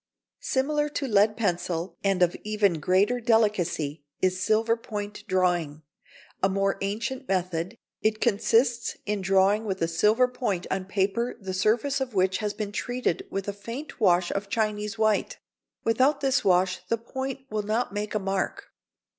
]Similar 0.39 0.89
to 0.89 1.07
lead 1.07 1.37
pencil, 1.37 1.95
and 2.03 2.23
of 2.23 2.35
even 2.43 2.79
greater 2.79 3.19
delicacy, 3.19 4.03
is 4.19 4.41
silver 4.41 4.75
point 4.75 5.23
drawing. 5.27 5.83
A 6.41 6.49
more 6.49 6.79
ancient 6.81 7.27
method, 7.27 7.77
it 8.01 8.19
consists 8.19 8.97
in 9.05 9.21
drawing 9.21 9.63
with 9.63 9.79
a 9.79 9.87
silver 9.87 10.27
point 10.27 10.65
on 10.71 10.85
paper 10.85 11.37
the 11.39 11.53
surface 11.53 12.01
of 12.01 12.15
which 12.15 12.39
has 12.39 12.55
been 12.55 12.71
treated 12.71 13.27
with 13.29 13.47
a 13.47 13.53
faint 13.53 13.99
wash 13.99 14.31
of 14.31 14.49
Chinese 14.49 14.97
white. 14.97 15.37
Without 15.83 16.19
this 16.19 16.43
wash 16.43 16.81
the 16.87 16.97
point 16.97 17.41
will 17.51 17.61
not 17.61 17.93
make 17.93 18.15
a 18.15 18.19
mark. 18.19 18.71